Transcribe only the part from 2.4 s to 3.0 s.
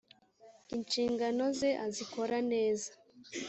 neza.